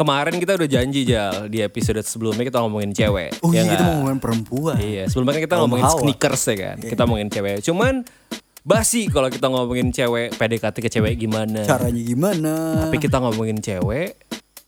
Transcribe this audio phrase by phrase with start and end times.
[0.00, 3.36] kemarin kita udah janji Jal di episode sebelumnya kita ngomongin cewek.
[3.44, 4.80] Oh ya iya kita ngomongin perempuan.
[4.80, 6.00] Iya, sebelumnya kan kita Kaum ngomongin hawa.
[6.00, 6.76] sneakers ya kan.
[6.80, 7.56] Kita ngomongin cewek.
[7.60, 7.94] Cuman
[8.64, 11.68] basi kalau kita ngomongin cewek PDKT ke cewek gimana.
[11.68, 12.54] Caranya gimana?
[12.88, 14.16] Tapi kita ngomongin cewek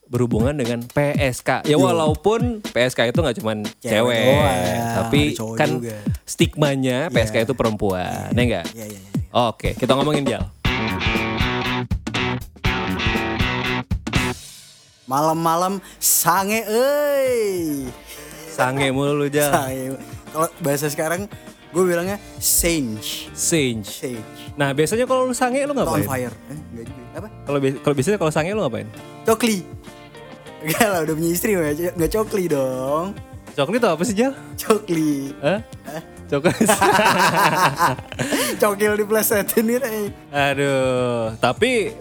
[0.05, 1.65] berhubungan dengan PSK.
[1.65, 4.61] Ya walaupun PSK itu nggak cuman Cewek cewek, doang,
[4.93, 5.21] tapi
[5.57, 5.97] kan juga.
[6.29, 8.65] stigmanya PSK itu perempuan, ya enggak?
[8.77, 9.21] Iya iya iya.
[9.49, 10.45] Oke, kita ngomongin Jal.
[15.03, 17.83] Malam-malam sange euy.
[18.47, 19.27] Sange mulu.
[19.27, 19.99] Sange.
[20.31, 21.27] Kalau bahasa sekarang
[21.73, 23.27] gue bilangnya sage.
[23.35, 23.83] Sage.
[23.83, 24.23] Sage.
[24.55, 26.07] Nah, biasanya kalau lu sange lu Atau on ngapain?
[26.07, 26.35] fire.
[26.47, 27.03] Eh, enggak juga.
[27.19, 27.27] Apa?
[27.43, 28.87] Kalau kalau biasanya kalau sange lu ngapain?
[29.27, 29.57] Cokli.
[30.63, 33.11] Enggak lah udah punya istri enggak cokli dong.
[33.51, 34.31] Cokli tuh apa sih Jal?
[34.55, 35.35] Cokli.
[35.43, 35.59] Hah?
[36.31, 36.55] Cokli.
[38.63, 40.07] Cokil di plesetin eh.
[40.31, 41.91] Aduh, tapi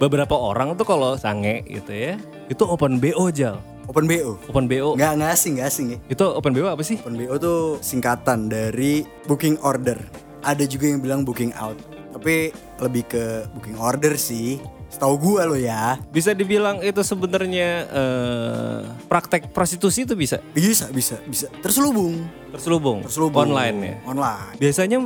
[0.00, 2.16] beberapa orang tuh kalau sange gitu ya,
[2.48, 3.60] itu open BO Jal.
[3.84, 4.38] Open BO.
[4.46, 4.94] Open BO.
[4.94, 5.98] Enggak enggak asing, enggak asing ya.
[6.06, 6.96] Itu open BO apa sih?
[7.02, 9.98] Open BO tuh singkatan dari booking order.
[10.40, 11.74] Ada juga yang bilang booking out.
[12.14, 14.62] Tapi lebih ke booking order sih.
[14.90, 15.98] Setahu gua lo ya.
[16.10, 21.46] Bisa dibilang itu sebenarnya eh, praktek prostitusi itu bisa Bisa, bisa, bisa.
[21.58, 22.26] Terselubung.
[22.50, 23.50] terselubung, Terselubung.
[23.50, 23.94] online ya.
[24.06, 24.54] Online.
[24.58, 24.98] Biasanya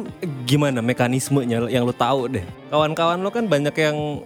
[0.45, 2.45] gimana mekanismenya yang lu tahu deh?
[2.69, 4.25] Kawan-kawan lu kan banyak yang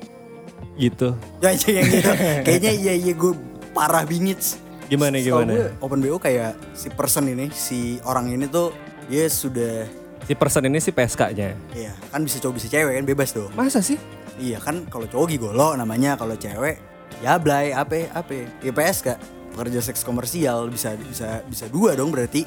[0.78, 1.12] gitu.
[1.44, 2.10] Ya, ya, yang gitu.
[2.46, 3.32] Kayaknya iya iya gue
[3.74, 4.40] parah bingit.
[4.88, 5.52] Gimana gimana?
[5.52, 8.72] gue, open BO kayak si person ini, si orang ini tuh
[9.10, 9.84] dia sudah
[10.28, 11.56] Si person ini si PSK-nya.
[11.72, 13.48] Iya, kan bisa cowok bisa cewek kan bebas dong.
[13.56, 13.96] Masa sih?
[14.36, 16.76] Iya kan kalau cowok gigolo namanya, kalau cewek
[17.24, 18.44] ya blay, apa apa.
[18.60, 19.16] Ya PSK,
[19.56, 22.44] pekerja seks komersial bisa bisa bisa dua dong berarti.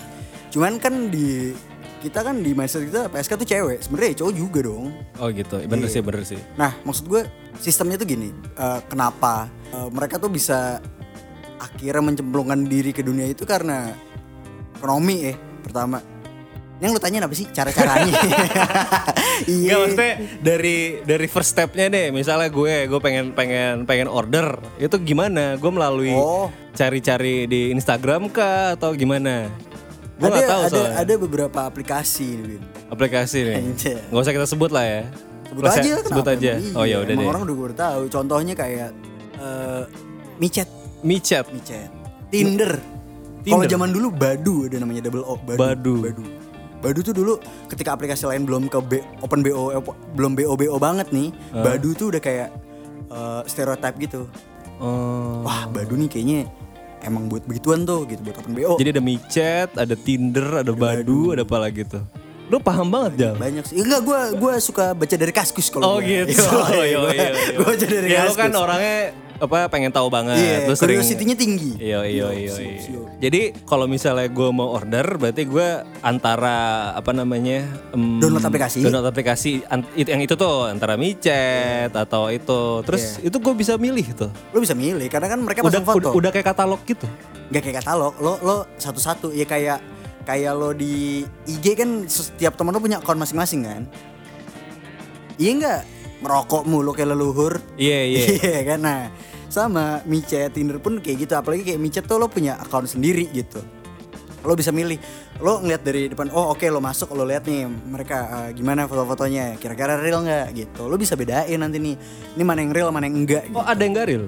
[0.54, 1.58] Cuman kan di
[2.02, 4.90] kita kan di mindset kita PSK tuh cewek, sebenarnya cowok juga dong.
[5.22, 6.42] Oh gitu, bener sih bener sih.
[6.58, 7.22] Nah, maksud gue
[7.62, 9.46] sistemnya tuh gini, eh, kenapa?
[9.70, 10.82] Eh, mereka tuh bisa
[11.62, 13.94] akhirnya mencemplungkan diri ke dunia itu karena
[14.74, 16.02] ekonomi eh pertama.
[16.82, 17.46] Yang lu tanya apa sih?
[17.54, 18.10] Cara-caranya?
[19.46, 22.10] Enggak maksudnya dari dari first stepnya deh.
[22.10, 24.58] Misalnya gue gue pengen pengen pengen order.
[24.82, 25.62] Itu gimana?
[25.62, 26.50] Gue melalui Oh.
[26.74, 28.74] cari-cari di Instagram kah?
[28.74, 29.54] Atau gimana
[30.24, 32.62] gue ada tahu ada soalnya ada beberapa aplikasi nih, Bin.
[32.88, 33.98] aplikasi nih Anjay.
[34.06, 35.02] nggak usah kita sebut lah ya
[35.44, 36.74] Sebut usah- aja sebut aja emang?
[36.74, 38.02] oh ya Iya, udah deh orang udah gue tahu.
[38.08, 38.90] Contohnya kayak
[39.36, 39.84] eh
[40.38, 40.70] micet,
[41.02, 41.90] micet micet.
[42.30, 42.72] Tinder.
[43.42, 43.68] Kalau Tinder.
[43.68, 45.58] zaman dulu Badu ada namanya double O, Badu.
[45.58, 45.94] Badu.
[46.00, 46.24] Badu.
[46.80, 47.34] Badu tuh dulu
[47.68, 49.82] ketika aplikasi lain belum ke B- open BO eh,
[50.14, 51.30] belum BO BO banget nih.
[51.52, 52.50] Badu tuh udah kayak
[53.08, 54.22] eh, stereotype gitu.
[54.78, 55.42] oh.
[55.42, 56.40] Wah, Badu nih kayaknya
[57.02, 58.76] emang buat begituan tuh gitu buat open BO.
[58.76, 62.04] jadi ada micet ada Tinder ada Badu ada apa lagi tuh
[62.48, 63.80] lu paham banget Jal banyak sih.
[63.80, 66.28] Enggak, gua gua suka baca dari Kaskus kalau Oh gua.
[66.28, 66.36] gitu.
[66.36, 67.54] Iya, Iya, gua- iya, iya.
[67.56, 68.36] Gua baca dari Ya, lu Kaskus.
[68.38, 68.98] kan orangnya
[69.42, 70.38] apa pengen tahu banget.
[70.38, 71.72] Iya, lu sering curiosity-nya tinggi.
[71.76, 72.54] Iya iya iya.
[72.54, 72.78] iya.
[72.78, 73.18] siap.
[73.18, 75.68] Jadi kalau misalnya gue mau order, berarti gue
[76.00, 76.58] antara
[76.94, 78.86] apa namanya em, Download aplikasi.
[78.86, 82.86] Download aplikasi an- it- yang itu tuh antara micet atau itu.
[82.86, 84.30] Terus itu gue bisa milih tuh.
[84.54, 85.98] Lo bisa milih karena kan mereka Udah, foto.
[85.98, 87.10] udah udah kayak katalog gitu.
[87.50, 89.82] Gak kayak katalog, lo lo satu-satu ya kayak
[90.22, 93.84] kayak lo di IG kan setiap teman lo punya akun masing-masing kan.
[95.42, 95.82] Iya nggak
[96.22, 97.58] merokok mulu kayak leluhur.
[97.76, 98.22] Iya iya.
[98.38, 98.80] Iya kan.
[98.80, 99.00] Nah,
[99.52, 103.60] sama micet Tinder pun kayak gitu apalagi kayak micet tuh lo punya akun sendiri gitu.
[104.42, 104.98] Lo bisa milih.
[105.38, 109.60] Lo ngeliat dari depan, oh oke lo masuk lo lihat nih mereka eh, gimana foto-fotonya,
[109.62, 110.90] kira-kira real nggak gitu.
[110.90, 111.94] Lo bisa bedain nanti nih,
[112.40, 113.46] ini mana yang real mana yang enggak.
[113.46, 113.58] Gitu.
[113.60, 114.24] Oh ada yang garil.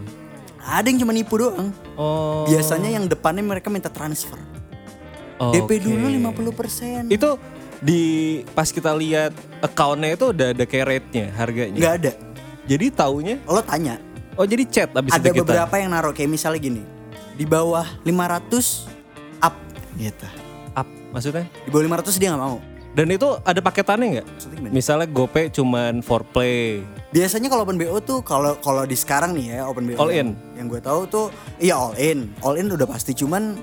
[0.64, 1.74] Ada yang cuma nipu doang.
[1.98, 2.46] Oh.
[2.46, 4.38] Biasanya yang depannya mereka minta transfer.
[5.52, 5.76] DP oke.
[5.82, 7.10] dulu 50%.
[7.10, 7.36] Itu
[7.84, 8.02] di
[8.56, 11.80] pas kita lihat accountnya itu udah ada kayak rate-nya, harganya.
[11.80, 12.12] nggak ada.
[12.64, 14.00] Jadi taunya Lo tanya,
[14.38, 15.46] oh jadi chat abis ada itu kita.
[15.46, 16.84] beberapa yang naruh kayak misalnya gini.
[17.34, 19.56] Di bawah 500 up
[19.98, 20.28] gitu.
[20.78, 21.46] Up, maksudnya?
[21.66, 22.58] Di bawah 500 dia nggak mau.
[22.94, 24.28] Dan itu ada paketannya nggak?
[24.70, 26.86] Misalnya GoPay cuman for play.
[27.10, 30.38] Biasanya kalau open BO tuh kalau kalau di sekarang nih ya open BO All yang,
[30.54, 31.26] yang gue tahu tuh
[31.58, 32.30] iya all in.
[32.46, 33.58] All in udah pasti cuman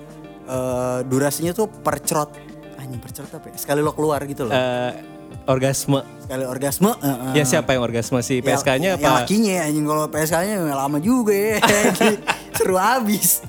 [0.51, 2.35] eh, durasinya tuh per cerot.
[2.75, 3.57] Anjing per cerot apa ya?
[3.59, 4.55] Sekali lo keluar gitu loh.
[4.55, 6.01] Eh, orgasme.
[6.21, 6.91] Sekali orgasme.
[6.97, 7.33] eh, eh.
[7.41, 8.39] Ya siapa yang orgasme sih?
[8.41, 9.19] Ya, PSK-nya Yang apa?
[9.25, 11.57] lakinya anjing kalau PSK-nya lama juga ya.
[12.57, 13.41] Seru abis.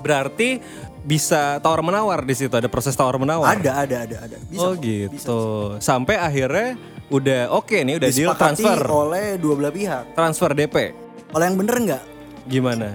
[0.00, 0.60] Berarti
[1.02, 2.52] bisa tawar menawar di situ.
[2.52, 3.56] Ada proses tawar menawar.
[3.56, 4.36] Ada, ada, ada, ada.
[4.46, 5.12] Bisa oh gitu.
[5.14, 5.34] bisa.
[5.80, 6.76] Sampai akhirnya
[7.08, 8.78] udah oke nih udah deal transfer.
[8.84, 10.12] oleh dua belah pihak.
[10.12, 10.76] Transfer DP.
[11.32, 12.02] Kalau yang bener nggak?
[12.48, 12.88] Gimana?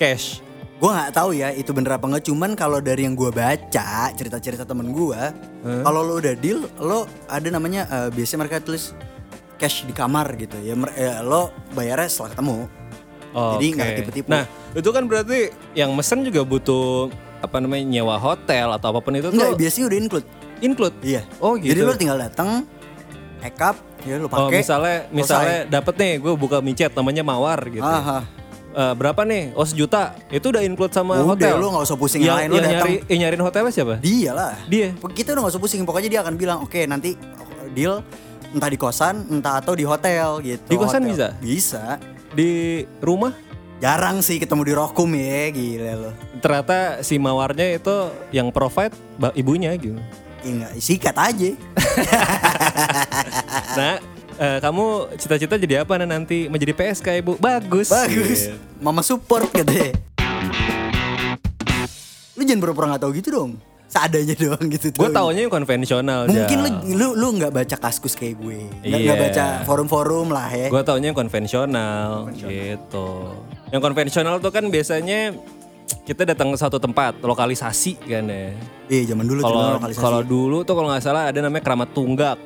[0.00, 0.40] Cash.
[0.78, 2.24] Gue nggak tahu ya itu bener apa nggak.
[2.24, 5.20] Cuman kalau dari yang gue baca cerita-cerita temen gue,
[5.82, 8.94] kalau lo udah deal, lo ada namanya eh, biasanya mereka tulis
[9.56, 10.78] cash di kamar gitu ya.
[10.78, 12.58] mer- eh, lo bayarnya setelah ketemu.
[13.28, 13.74] Jadi Oke.
[13.74, 14.28] nggak tipu-tipu.
[14.28, 15.38] Nah, itu kan berarti
[15.72, 19.84] yang mesen juga butuh apa namanya nyewa hotel atau apa pun itu Enggak, tuh biasanya
[19.86, 20.28] udah include.
[20.58, 20.96] include.
[21.02, 21.22] Iya.
[21.38, 21.70] Oh gitu.
[21.70, 22.66] Jadi lo tinggal datang,
[23.38, 24.62] hack up, ya lo Oh pakai.
[24.62, 27.82] misalnya misalnya dapet nih gue buka micet namanya Mawar gitu.
[27.82, 28.22] Aha.
[28.78, 29.58] Eh, berapa nih?
[29.58, 30.14] Oh sejuta.
[30.30, 31.58] Itu udah include sama Udah, hotel.
[31.58, 33.98] lu nggak usah pusing yang lain, yang nyari, yang nyariin hotelnya siapa?
[33.98, 34.54] Dia lah.
[34.70, 34.94] Dia.
[34.94, 35.82] Kita udah gak usah pusing.
[35.82, 37.18] Pokoknya dia akan bilang, oke nanti
[37.74, 38.06] deal
[38.54, 40.62] entah di kosan, entah atau di hotel gitu.
[40.70, 41.10] Di kosan Hotel.
[41.10, 41.26] bisa?
[41.42, 41.84] Bisa.
[42.30, 42.50] Di
[43.02, 43.34] rumah
[43.78, 46.10] Jarang sih ketemu di Rokum ya, gila lo.
[46.42, 48.90] ternyata si Mawarnya itu yang provide
[49.38, 49.94] ibunya gitu.
[50.42, 51.50] Ya enggak, sikat aja.
[53.78, 54.02] Nah,
[54.38, 54.84] eh, kamu
[55.18, 56.46] cita-cita jadi apa nah nanti?
[56.46, 57.34] Menjadi PSK ibu?
[57.36, 57.90] Bagus.
[57.90, 58.48] Bagus.
[58.48, 58.56] Gitu.
[58.78, 59.92] Mama support gitu
[62.38, 63.50] Lu jangan pura-pura gak tahu gitu dong.
[63.88, 64.92] Seadanya doang gitu.
[64.94, 66.28] Gue taunya yang konvensional.
[66.28, 68.68] Mungkin lu lu lu nggak baca kaskus kayak gue.
[68.84, 70.68] Nggak nggak baca forum-forum lah ya.
[70.68, 73.32] Gue taunya yang konvensional, gitu.
[73.72, 75.32] Yang konvensional tuh kan biasanya
[76.04, 78.52] kita datang ke satu tempat, lokalisasi kan ya.
[78.92, 80.04] Iya, zaman dulu tuh Kalau lokalisasi.
[80.04, 82.36] kalau dulu tuh kalau nggak salah ada namanya Keramat Tunggak.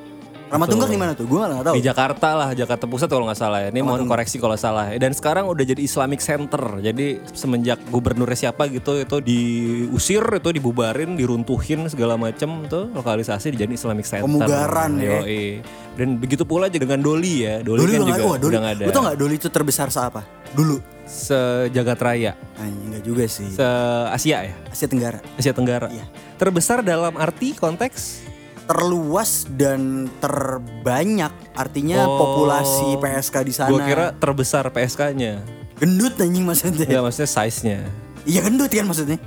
[0.53, 1.25] Ramat Tunggak di mana tuh?
[1.25, 1.75] Gue nggak tahu.
[1.75, 3.69] Di Jakarta lah, Jakarta Pusat kalau nggak salah ya.
[3.73, 4.93] Ini mohon koreksi kalau salah.
[4.93, 6.61] Dan sekarang udah jadi Islamic Center.
[6.77, 13.73] Jadi semenjak gubernurnya siapa gitu itu diusir, itu dibubarin, diruntuhin segala macem tuh lokalisasi dijadiin
[13.73, 14.29] Islamic Center.
[14.29, 15.25] Pemugaran ya.
[15.25, 15.65] Yoi.
[15.97, 17.61] Dan begitu pula aja dengan Doli ya.
[17.65, 18.53] Doli, kan juga Doli.
[18.53, 18.85] udah nggak ada.
[18.85, 20.21] Lu tau nggak Doli itu terbesar seapa?
[20.53, 20.77] Dulu.
[21.03, 23.51] Sejagat Raya, Anjing enggak juga sih.
[23.51, 23.67] se
[24.07, 25.19] Asia ya, Asia Tenggara.
[25.35, 25.91] Asia Tenggara.
[25.91, 26.07] Iya.
[26.39, 28.22] Terbesar dalam arti konteks
[28.63, 29.81] Terluas dan
[30.17, 32.15] terbanyak artinya Oh.
[32.17, 33.69] populasi PSK di sana.
[33.69, 35.43] Gue kira terbesar PSK-nya.
[35.73, 36.85] gendut anjing maksudnya.
[36.85, 37.79] Enggak maksudnya size-nya.
[38.23, 39.19] Iya gendut kan maksudnya.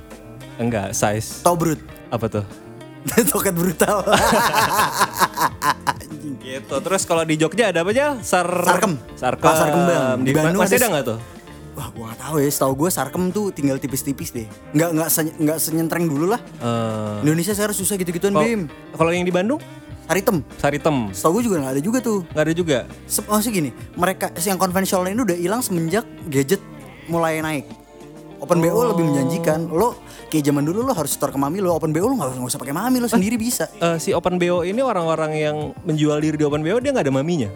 [0.57, 1.41] Enggak, size.
[1.41, 1.77] Tobrut.
[2.09, 2.45] Apa tuh?
[3.29, 4.01] Toket brutal.
[6.39, 6.71] Gitu.
[6.73, 8.15] Terus kalau di Jogja ada apa aja?
[8.21, 8.95] Sar Sarkem.
[9.13, 9.43] Sarkem.
[9.43, 10.17] Pasar Kembang.
[10.17, 11.19] Di, Di Bandung masih ada- ada nggak tuh?
[11.77, 12.49] Wah, gua gak tahu ya.
[12.49, 14.49] Setahu gue Sarkem tuh tinggal tipis-tipis deh.
[14.73, 16.41] Nggak nggak se, nggak senyentreng dulu lah.
[16.41, 18.61] Eh, Indonesia sekarang susah gitu-gituan, kalau- Bim.
[18.91, 19.61] kalau yang di Bandung?
[20.09, 20.41] Saritem.
[20.57, 21.13] Saritem.
[21.13, 22.25] Setahu gue juga nggak ada juga tuh.
[22.27, 22.77] Nggak ada juga.
[23.05, 26.63] Se- Maksudnya gini, mereka yang konvensional ini udah hilang semenjak gadget
[27.05, 27.69] mulai naik.
[28.37, 29.65] Open BO lebih menjanjikan.
[29.67, 29.97] Lo
[30.29, 31.73] kayak zaman dulu lo harus store ke mami lo.
[31.73, 33.69] Open BO lo nggak usah pakai mami lo sendiri bisa.
[33.77, 37.13] Eh, si Open BO ini orang-orang yang menjual diri di Open BO dia nggak ada
[37.13, 37.49] maminya.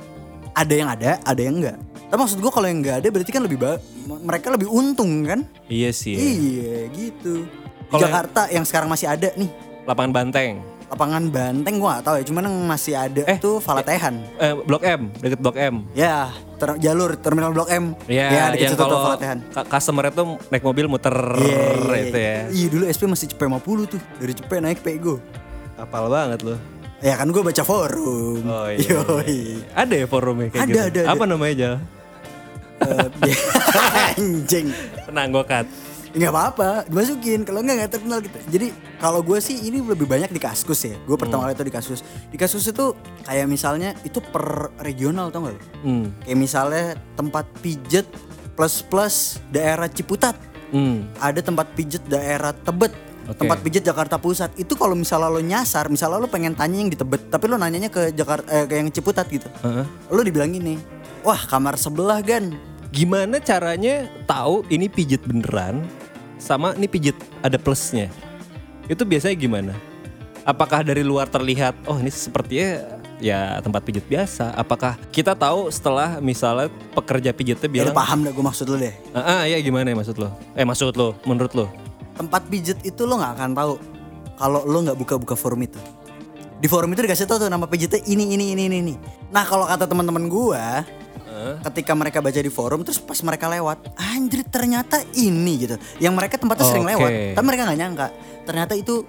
[0.52, 1.78] Ada yang ada, ada yang enggak.
[2.12, 3.80] Tapi maksud gue kalau yang nggak ada berarti kan lebih ba-
[4.20, 5.48] mereka lebih untung kan?
[5.66, 6.12] Iya sih.
[6.12, 7.48] Iya gitu.
[7.48, 9.48] Di Kalau yang- Jakarta yang sekarang masih ada nih
[9.82, 10.60] Lapangan Banteng.
[10.86, 12.26] lapangan Banteng gue gak tahu ya.
[12.28, 14.20] Cuman yang masih ada Eh, tuh Valatehan.
[14.36, 15.88] Eh, Blok M, deket Blok M.
[15.94, 16.28] Ya,
[16.58, 17.96] ter- jalur terminal Blok M.
[18.06, 19.16] Iya, ya, deket yang situ kalau
[19.66, 22.36] customer itu naik mobil muter Iya, iya, itu ya.
[22.50, 25.24] Iya dulu SP masih cepet 50 tuh Dari cepet naik Pego
[25.74, 26.60] Apal banget loh.
[27.00, 29.00] Ya kan gue baca forum Oh iya.
[29.00, 29.64] Yoi.
[29.72, 30.80] Ada ya forumnya kayak Ada, gitu?
[30.84, 31.10] ada, ada.
[31.10, 31.70] Apa namanya aja?
[32.82, 33.38] Eh,
[34.12, 34.68] Anjing
[35.04, 35.68] Tenang gue cut.
[36.12, 38.68] nggak apa-apa dimasukin kalau nggak nggak terkenal gitu jadi
[39.00, 42.00] kalau gue sih ini lebih banyak di kaskus ya gue pertama kali itu di kaskus
[42.28, 42.92] di kaskus itu
[43.24, 45.56] kayak misalnya itu per regional tau lu?
[45.82, 46.12] Hmm.
[46.20, 46.86] kayak misalnya
[47.16, 48.04] tempat pijet
[48.52, 49.16] plus plus
[49.48, 50.36] daerah Ciputat
[50.72, 51.04] Hmm.
[51.16, 52.92] ada tempat pijet daerah Tebet
[53.28, 53.40] Oke.
[53.40, 56.96] tempat pijet Jakarta Pusat itu kalau misalnya lo nyasar misalnya lo pengen tanya yang di
[56.96, 59.84] Tebet tapi lo nanyanya ke Jakarta eh, ke yang Ciputat gitu Heeh.
[60.08, 60.76] lo dibilang gini
[61.22, 62.56] wah kamar sebelah gan
[62.92, 65.88] Gimana caranya tahu ini pijit beneran
[66.36, 68.12] sama ini pijit ada plusnya?
[68.92, 69.74] Itu biasanya gimana?
[70.44, 74.52] Apakah dari luar terlihat oh ini sepertinya ya tempat pijit biasa?
[74.60, 78.92] Apakah kita tahu setelah misalnya pekerja pijitnya ya bilang paham dah gue maksud lo deh
[79.16, 80.30] ah, ah, ya gimana ya maksud lo?
[80.54, 81.72] Eh maksud lo menurut lo?
[82.22, 83.74] tempat pijet itu lo nggak akan tahu
[84.38, 85.80] kalau lo nggak buka-buka forum itu
[86.62, 88.96] di forum itu dikasih tahu tuh nama pijetnya ini ini ini ini ini
[89.34, 90.30] nah kalau kata teman-teman
[91.72, 96.40] ketika mereka baca di forum terus pas mereka lewat anjir ternyata ini gitu yang mereka
[96.40, 96.92] tempatnya sering Oke.
[96.96, 98.08] lewat tapi mereka nggak nyangka
[98.46, 99.04] ternyata itu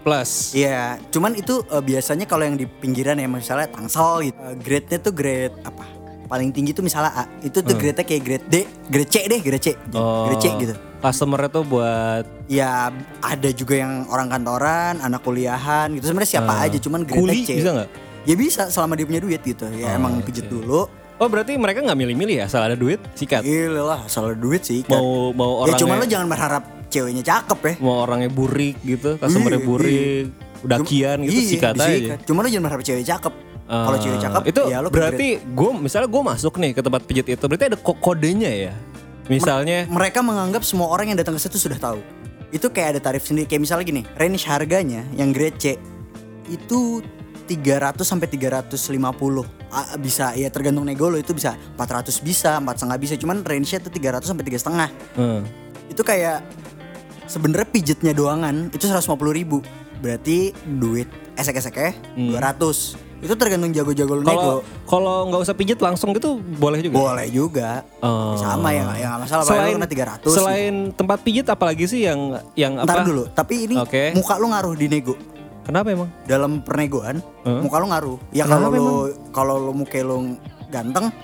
[0.00, 0.56] Plus.
[0.56, 4.38] Iya, cuman itu eh, biasanya kalau yang di pinggiran ya misalnya Tangsel gitu.
[4.38, 5.84] Eh, grade-nya tuh grade apa?
[6.30, 7.24] Paling tinggi tuh misalnya A.
[7.42, 8.56] Itu tuh grade-nya kayak grade D,
[8.88, 9.68] grade C deh, grade C.
[9.92, 10.74] Oh, Grade C gitu.
[11.00, 12.92] Customer tuh buat Ya
[13.24, 16.10] ada juga yang orang kantoran, anak kuliahan gitu.
[16.10, 17.60] Sebenarnya siapa aja, cuman grade Kuli C.
[17.60, 17.90] bisa nggak?
[18.28, 19.64] Ya bisa selama dia punya duit gitu.
[19.74, 20.86] Ya emang pijet dulu.
[21.20, 23.44] Oh berarti mereka nggak milih-milih ya asal ada duit sikat.
[23.44, 24.80] Gila lah, asal ada duit sih.
[24.88, 27.74] Mau mau ya orangnya cuman lo jangan berharap ceweknya cakep ya.
[27.78, 30.24] mau orangnya burik gitu, customernya Iya, burik,
[30.60, 31.86] udah kian gitu Iya, sikat aja.
[31.86, 32.18] disikat.
[32.24, 33.34] Cuma lo jangan berharap cewek cakep.
[33.70, 37.02] Kalau Ah, cewek cakep, itu ya lo berarti gue misalnya gue masuk nih ke tempat
[37.04, 38.72] pijit itu berarti ada ko- kodenya ya.
[39.28, 42.02] Misalnya mereka menganggap semua orang yang datang ke situ sudah tahu.
[42.50, 43.46] Itu kayak ada tarif sendiri.
[43.46, 45.78] Kayak misalnya gini, range harganya yang grade C
[46.48, 46.98] itu
[47.46, 49.46] 300 sampai 350
[50.02, 53.92] bisa ya tergantung nego lo itu bisa 400 bisa, empat setengah bisa, cuman range-nya tuh
[53.92, 54.88] 300 sampai tiga setengah.
[55.14, 55.42] Hmm.
[55.86, 56.42] Itu kayak
[57.30, 59.62] sebenarnya pijetnya doangan itu 150 ribu.
[60.00, 63.10] Berarti duit esek-eseknya 200.
[63.20, 64.32] Itu tergantung jago-jago lu nego.
[64.32, 64.56] Kalau
[64.88, 66.96] kalau nggak usah pijit langsung gitu boleh juga.
[66.96, 67.84] Boleh juga.
[68.00, 68.32] Oh.
[68.40, 69.44] Sama ya, ya nggak masalah.
[69.44, 69.88] Selain kena
[70.24, 70.32] 300.
[70.32, 73.06] Selain tempat pijit apalagi sih yang yang Ntar apa?
[73.06, 74.16] dulu, tapi ini Oke.
[74.16, 75.14] muka lu ngaruh di nego.
[75.70, 76.10] Kenapa emang?
[76.26, 77.62] Dalam pernegoan, Heeh.
[77.62, 78.18] muka lu ngaruh.
[78.34, 78.86] Ya kalau lu
[79.30, 80.34] kalau lu muka lu
[80.66, 81.14] ganteng,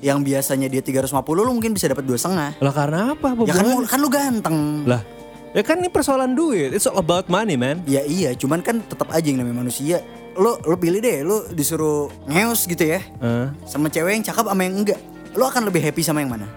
[0.00, 2.56] yang biasanya dia 350 lu mungkin bisa dapat dua setengah.
[2.58, 3.36] Lah karena apa?
[3.44, 4.88] Ya kan, kan lu ganteng.
[4.88, 5.04] Lah,
[5.52, 6.72] ya kan ini persoalan duit.
[6.72, 7.84] It's all about money, man.
[7.84, 10.00] Ya iya, cuman kan tetap aja yang namanya manusia.
[10.32, 13.04] Lu lu pilih deh, lu disuruh ngeus gitu ya.
[13.20, 13.52] Hah?
[13.68, 15.00] Sama cewek yang cakep sama yang enggak.
[15.36, 16.48] Lu akan lebih happy sama yang mana?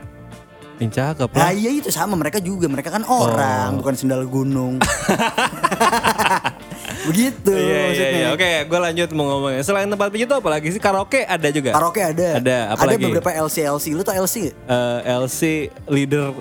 [0.78, 1.52] Yang cakep Nah lah.
[1.52, 3.78] iya itu sama mereka juga mereka kan orang Oh.
[3.82, 4.78] bukan sendal gunung.
[7.06, 8.18] Begitu Iya iya maksudnya.
[8.18, 8.27] iya.
[8.32, 9.62] Oke, gue lanjut mau ngomongnya.
[9.62, 11.72] Selain tempat pijit tuh apalagi sih karaoke ada juga.
[11.72, 12.27] Karaoke ada.
[12.38, 13.86] Ada, apa ada beberapa LC LC.
[13.92, 14.56] Lu tau LC nggak?
[14.66, 15.42] Eh, LC
[15.86, 16.34] leader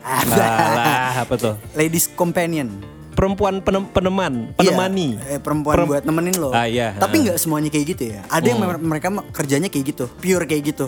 [0.00, 1.54] Alah, apa tuh?
[1.74, 2.72] Ladies Companion.
[3.12, 5.18] Perempuan penem- peneman, penemani.
[5.18, 6.54] Iya, eh, perempuan Perem- buat nemenin lo.
[6.54, 7.22] Ah, iya, Tapi ah.
[7.26, 8.22] nggak semuanya kayak gitu ya.
[8.30, 8.78] Ada yang Hmm.
[8.80, 10.86] mereka kerjanya kayak gitu, pure kayak gitu.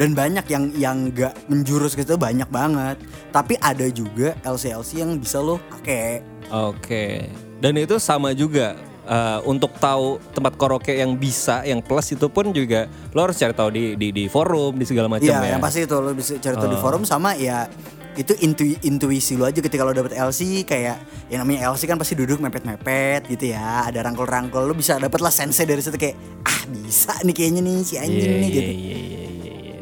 [0.00, 2.96] Dan banyak yang yang nggak menjurus ke situ banyak banget.
[3.28, 6.24] Tapi ada juga LC LC yang bisa lo pakai.
[6.48, 7.28] Oke.
[7.60, 12.48] Dan itu sama juga eh, untuk tahu tempat karaoke yang bisa, yang plus itu pun
[12.48, 15.52] juga lo harus cari tahu di di, di forum, di segala macam Iya, ya.
[15.52, 16.82] yang pasti itu lo bisa cari tahu di Oh.
[16.82, 17.68] forum sama ya
[18.10, 22.14] itu intu intuisi lo aja ketika lo dapet LC kayak yang namanya LC kan pasti
[22.14, 26.60] duduk mepet-mepet gitu ya ada rangkul-rangkul lo bisa dapet lah sensei dari situ kayak ah
[26.68, 29.09] bisa nih kayaknya nih si anjing Iya, nih iya, gitu iya, iya.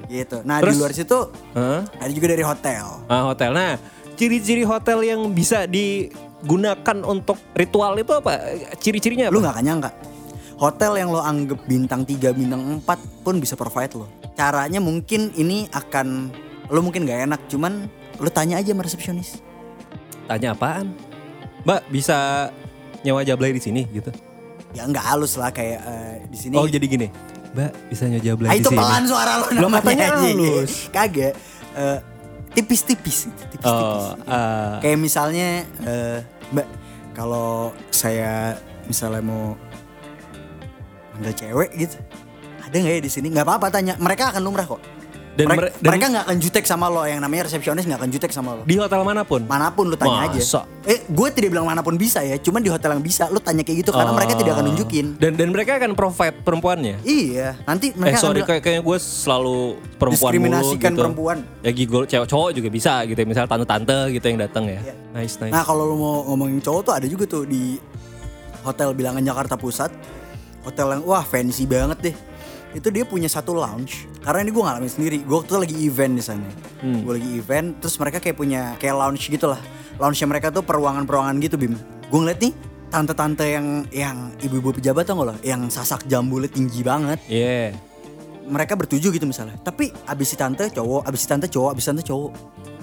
[0.09, 0.73] Gitu nah Terus?
[0.73, 1.19] di luar situ
[1.53, 1.85] Hah?
[1.87, 3.53] ada juga dari hotel Ah, hotel.
[3.53, 3.77] Nah,
[4.15, 8.33] ciri-ciri hotel yang bisa digunakan untuk ritual itu apa?
[8.77, 9.35] Ciri-cirinya apa?
[9.35, 9.91] lo nggak akan nyangka
[10.57, 15.71] hotel yang lo anggap bintang 3 bintang 4 pun bisa provide lo caranya mungkin ini
[15.71, 16.35] akan
[16.67, 17.87] lo mungkin nggak enak cuman
[18.17, 19.39] lo tanya aja sama resepsionis
[20.25, 20.93] Tanya apaan?
[21.63, 22.49] Mbak, bisa
[23.01, 24.13] nyewa jablay di sini gitu.
[24.71, 27.09] ya nggak halus lah kayak eh, di sini Oh, jadi gini.
[27.49, 30.21] Mbak, bisa nyewa jablay Ah, di itu pelan suara lo katanya aja.
[30.21, 30.73] halus.
[30.95, 31.35] Kagak.
[31.73, 31.99] Eh,
[32.53, 33.65] tipis-tipis tipis-tipis.
[33.67, 34.77] Oh, ah.
[34.81, 35.49] Kayak misalnya
[35.83, 36.19] eh,
[36.53, 36.67] Mbak,
[37.13, 39.57] kalau saya misalnya mau
[41.17, 41.97] manggil cewek gitu.
[42.63, 43.27] Ada nggak ya di sini?
[43.33, 43.97] nggak apa-apa tanya.
[43.97, 44.81] Mereka akan lumrah kok.
[45.39, 48.11] Dan mereka, mere- dan- mereka nggak akan jutek sama lo yang namanya resepsionis nggak akan
[48.11, 48.63] jutek sama lo.
[48.67, 49.47] Di hotel mana pun.
[49.47, 50.67] Mana pun lu tanya Masa?
[50.67, 50.67] aja.
[50.85, 52.35] Eh, gue tidak bilang mana pun bisa ya.
[52.37, 54.69] Cuman di hotel yang bisa, lu tanya kayak gitu karena mereka tidak akan Oh.
[54.69, 55.07] nunjukin.
[55.15, 56.99] Dan dan mereka akan provide perempuannya.
[57.01, 59.57] Iya, nanti Eh mereka akan sorry kayak kayaknya gue selalu
[59.95, 61.01] perempuan mulu Diskriminasikan gitu.
[61.01, 61.37] perempuan.
[61.61, 63.21] Ya gigol cewek cowok juga bisa gitu.
[63.23, 64.81] Misalnya tante-tante gitu yang datang ya.
[64.83, 64.95] Iya.
[65.15, 65.53] Nice nice.
[65.53, 67.79] Nah kalau lu mau ngomongin cowok tuh ada juga tuh di
[68.61, 69.95] hotel bilangan Jakarta Pusat
[70.61, 72.17] Hotel yang wah fancy banget deh
[72.75, 75.17] Itu dia punya satu lounge Karena ini gue ngalamin sendiri.
[75.25, 76.49] Gue waktu itu lagi event di sana.
[76.85, 77.01] Hmm.
[77.01, 79.57] Gue lagi event Terus mereka kayak punya kayak lounge gitu lah
[79.97, 81.73] Lounge mereka tuh peruangan-peruangan gitu Bim.
[82.13, 82.53] Gue ngeliat nih
[82.93, 85.35] tante-tante yang yang ibu-ibu pejabat tau gak lo?
[85.41, 87.25] Yang sasak jambulnya tinggi banget.
[87.25, 87.73] Iya.
[88.49, 89.57] mereka bertujuh gitu misalnya.
[89.61, 92.33] Tapi abis si tante cowok abis si tante cowok abis si tante cowok.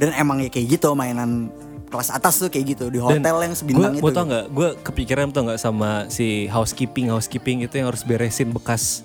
[0.02, 1.50] Dan emang ya kayak gitu mainan
[1.90, 2.94] kelas atas tuh kayak gitu.
[2.94, 6.46] Di hotel yang sebintang gue, itu Gue tau nggak, gue kepikiran tau nggak sama si
[6.50, 9.02] housekeeping housekeeping itu yang harus beresin bekas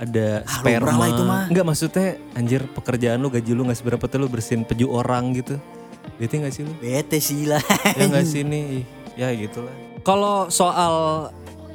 [0.00, 0.96] ada Ah, sperma.
[0.96, 1.44] lah itu mah.
[1.46, 5.60] Enggak maksudnya anjir pekerjaan lu gaji lu nggak seberapa tuh lu bersihin peju orang gitu.
[6.16, 6.72] Bete nggak sih lu?
[6.74, 7.60] bete sih lah
[7.92, 9.72] ya nggak sih nih, ya gitulah.
[10.00, 11.28] Kalau soal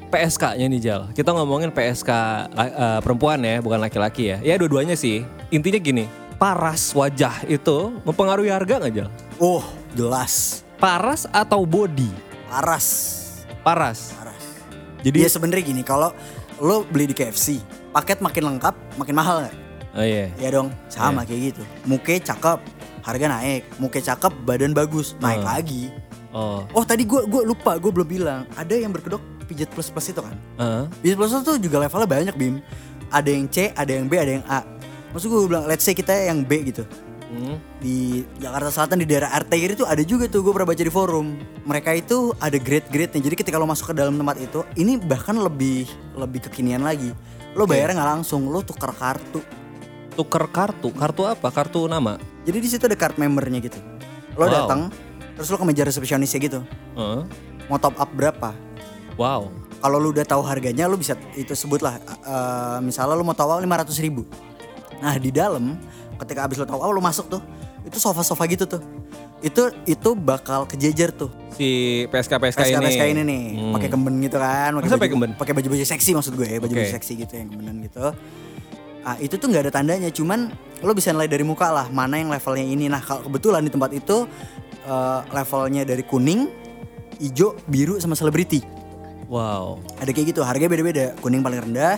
[0.08, 2.10] PSK-nya nih Jal, kita ngomongin PSK
[2.48, 4.38] la- eh, perempuan ya, bukan laki-laki ya.
[4.42, 5.22] Ya dua-duanya sih.
[5.50, 6.06] Intinya gini,
[6.36, 9.10] paras wajah itu mempengaruhi harga nggak Jal?
[9.38, 12.10] oh jelas Paras atau body?
[12.46, 12.86] paras
[13.62, 14.14] Paras.
[14.14, 14.44] paras
[15.02, 16.10] Jadi ya sebenarnya gini kalau
[16.58, 17.60] lo beli di KFC
[17.96, 19.56] paket makin lengkap makin mahal nggak?
[19.96, 20.28] Oh iya.
[20.36, 21.64] ya dong sama kayak gitu.
[21.88, 22.60] Muke cakep
[23.00, 23.64] harga naik.
[23.80, 25.48] Muke cakep badan bagus naik Hmm.
[25.56, 25.84] lagi.
[26.36, 26.68] Oh.
[26.76, 28.44] oh tadi gue gua lupa gue belum bilang.
[28.60, 30.36] Ada yang berkedok pijat plus plus itu kan?
[30.60, 30.84] Heeh.
[31.00, 32.60] Business plus tuh juga levelnya banyak Bim.
[33.08, 34.68] Ada yang C, ada yang B, ada yang A.
[35.16, 36.84] Maksud gue bilang let's say kita yang B gitu.
[37.32, 37.56] Hmm.
[37.80, 41.40] Di Jakarta Selatan di daerah Arteri itu ada juga tuh gue pernah baca di forum.
[41.64, 45.34] Mereka itu ada grade-grade nya Jadi ketika lo masuk ke dalam tempat itu Ini bahkan
[45.34, 47.10] lebih lebih kekinian lagi
[47.56, 49.40] Lo bayarnya nggak langsung, lo tuker kartu
[50.16, 51.48] Tuker kartu, kartu apa?
[51.50, 52.16] Kartu nama.
[52.44, 53.80] Jadi di situ ada card membernya gitu
[54.36, 54.52] Lo Wow.
[54.54, 54.82] datang
[55.36, 56.60] Terus lo ke meja resepsionisnya gitu
[56.94, 57.22] Heeh.
[57.68, 58.52] Mau top up berapa
[59.16, 59.48] Wow.
[59.80, 63.96] kalau lu udah tahu harganya lu bisa itu sebutlah eh, misalnya lu mau tahu 500
[64.00, 64.24] ribu
[64.98, 65.76] nah di dalam
[66.18, 67.44] ketika abis lu tahu lu masuk tuh
[67.86, 68.82] itu sofa-sofa gitu tuh.
[69.40, 71.30] Itu itu bakal kejejer tuh.
[71.56, 72.86] Si PSK PSK, PSK ini.
[72.88, 73.74] PSK ini nih, Hmm.
[73.76, 75.32] pakai kemben gitu kan, pakai baju, kemben?
[75.40, 76.96] pakai baju-baju seksi maksud gue ya, baju-baju Oke.
[77.00, 78.06] seksi gitu yang kembenan gitu.
[79.06, 80.50] Ah, itu tuh nggak ada tandanya, cuman
[80.82, 82.90] lo bisa nilai dari muka lah, mana yang levelnya ini.
[82.90, 84.26] Nah, kalau kebetulan di tempat itu
[84.86, 86.46] eh, levelnya dari kuning,
[87.18, 88.62] hijau, biru sama selebriti.
[89.26, 89.82] Wow.
[89.98, 91.06] Ada kayak gitu, harganya beda-beda.
[91.18, 91.98] Kuning paling rendah,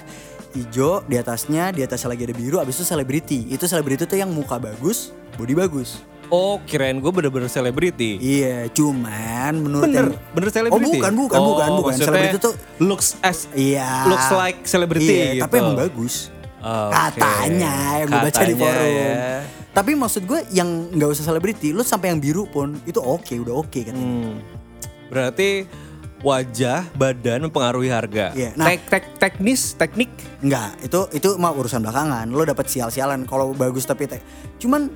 [0.55, 3.51] hijau di atasnya, di atasnya lagi ada biru, abis itu selebriti.
[3.51, 5.99] Itu selebriti tuh yang muka bagus, body bagus.
[6.27, 8.19] Oh, kirain gue bener-bener selebriti.
[8.19, 10.75] Iya, cuman menurut Bener, yang- bener selebriti.
[10.75, 11.93] Oh bukan, bukan, Oh, bukan, bukan.
[11.95, 14.05] Selebriti tuh looks as Iya.
[14.05, 15.43] looks like celebrity Iya, gitu.
[15.43, 16.27] tapi emang bagus.
[16.57, 16.91] Oke.
[17.15, 18.87] Katanya yang gue baca di forum.
[18.91, 19.15] ya.
[19.71, 23.55] Tapi maksud gue yang nggak usah selebriti, lu sampai yang biru pun itu oke, udah
[23.55, 23.95] oke kan.
[23.95, 24.41] Hmm.
[25.07, 25.63] Berarti
[26.17, 28.33] wajah, badan mempengaruhi harga.
[28.33, 30.09] Iya, nah- Tek, tek, teknis, teknik.
[30.39, 32.25] Enggak, itu itu mah urusan belakangan.
[32.27, 34.19] Lo dapat sial-sialan kalau bagus tapi tek.
[34.57, 34.89] Cuman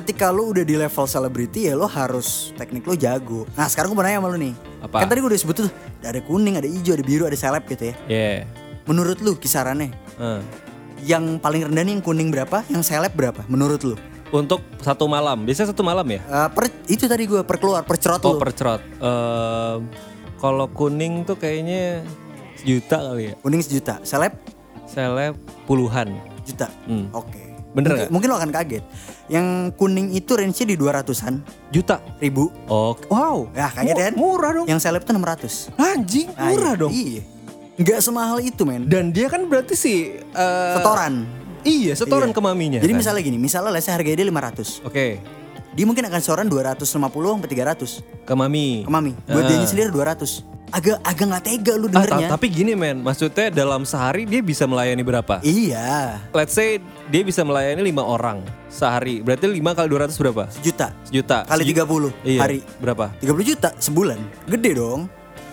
[0.00, 3.44] ketika lu udah di level selebriti ya lo harus teknik lo jago.
[3.54, 4.54] Nah sekarang gue mau nanya sama lu nih.
[4.80, 4.96] Apa?
[4.98, 5.68] Kan tadi gue udah sebut tuh
[6.00, 7.94] ada kuning, ada hijau, ada biru, ada seleb gitu ya.
[8.06, 8.38] Yeah.
[8.84, 10.40] Menurut lu kisarannya Heeh.
[11.04, 13.44] yang paling rendah nih yang kuning berapa, yang seleb berapa?
[13.46, 13.94] Menurut lu?
[14.30, 16.22] Untuk satu malam, biasanya satu malam ya?
[16.22, 18.38] Eh, per, itu tadi gue per keluar per cerot Oh lu.
[18.38, 18.78] per cerot.
[19.02, 19.90] Ehm,
[20.38, 22.06] kalau kuning tuh kayaknya
[22.56, 23.34] sejuta kali ya.
[23.42, 24.38] Kuning sejuta, seleb
[24.86, 25.34] Seleb
[25.66, 26.14] puluhan.
[26.46, 26.66] juta.
[26.86, 27.06] Hmm.
[27.10, 27.49] Oke.
[27.70, 28.84] Bener mungkin, mungkin lo akan kaget.
[29.28, 31.34] Yang kuning itu range-nya di 200-an
[31.70, 32.02] Juta.
[32.18, 32.50] ribu.
[32.66, 33.46] Oh, wow.
[33.54, 34.12] Ya kaget kan?
[34.14, 34.66] Murah dong.
[34.66, 35.70] Yang seleb tuh 600.
[35.76, 36.80] Anjing, Ah, murah iya.
[36.82, 36.90] dong.
[36.90, 37.22] Iya.
[37.78, 38.84] Nggak semahal itu men.
[38.84, 41.24] Dan dia kan berarti sih eh, Setoran.
[41.60, 42.36] Iya, setoran Iya.
[42.36, 42.78] ke maminya.
[42.78, 42.98] Jadi kan?
[42.98, 44.82] misalnya gini, misalnya say harganya dia 500.
[44.82, 45.20] Oke,
[45.70, 46.90] Dia mungkin akan setoran 250
[47.30, 48.82] sampai 300 ke mami.
[48.82, 49.14] ke mami.
[49.24, 49.48] Buat Ah.
[49.48, 50.42] dia sendiri 200.
[50.70, 52.28] Agak agak nggak tega lu Ah, dengernya.
[52.30, 55.42] tapi gini men, maksudnya dalam sehari dia bisa melayani berapa?
[55.42, 59.18] Iya, Let's say dia bisa melayani lima orang sehari.
[59.18, 60.42] Berarti 5 kali 200 berapa?
[60.48, 60.94] sejuta.
[61.02, 61.42] Sejuta.
[61.44, 62.40] Kali Seju- 30 Iya.
[62.40, 62.58] hari.
[62.76, 63.10] Berapa?
[63.18, 64.18] 30 juta sebulan.
[64.46, 65.10] Gede dong.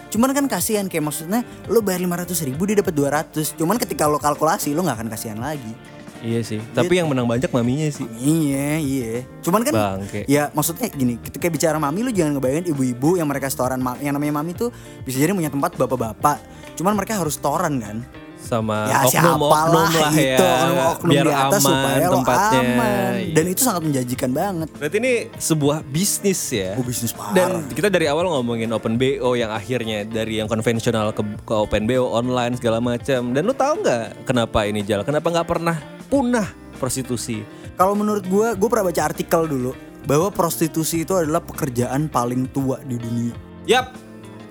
[0.08, 3.52] Cuman kan kasihan kayak maksudnya lo bayar 500 ribu dia dapat 200.
[3.52, 5.74] Cuman ketika lo kalkulasi lo nggak akan kasihan lagi.
[6.22, 6.60] Iya sih.
[6.74, 8.08] Tapi yang menang banyak maminya sih.
[8.18, 9.14] Iya, iya.
[9.46, 10.26] Cuman kan Bangke.
[10.26, 14.42] ya maksudnya gini, ketika bicara mami lu jangan ngebayangin ibu-ibu yang mereka setoran yang namanya
[14.42, 14.74] mami tuh
[15.06, 16.38] bisa jadi punya tempat bapak-bapak.
[16.78, 17.98] Cuman mereka harus setoran kan.
[18.38, 20.38] Sama ya oknum-oknum siapalah lah itu ya.
[20.40, 22.60] oknum-oknum biar di atas aman supaya tempatnya.
[22.64, 23.12] aman.
[23.18, 23.34] Iya.
[23.36, 24.68] Dan itu sangat menjanjikan banget.
[24.78, 26.72] Berarti ini sebuah bisnis ya.
[26.80, 27.34] Oh, bisnis parah.
[27.34, 31.90] Dan kita dari awal ngomongin open BO yang akhirnya dari yang konvensional ke, ke open
[31.90, 33.36] BO online segala macam.
[33.36, 35.04] Dan lu tahu nggak kenapa ini jalan?
[35.04, 36.48] Kenapa nggak pernah punah
[36.80, 37.44] prostitusi?
[37.78, 39.72] Kalau menurut gua, gua pernah baca artikel dulu
[40.08, 43.36] bahwa prostitusi itu adalah pekerjaan paling tua di dunia.
[43.68, 44.08] Yap.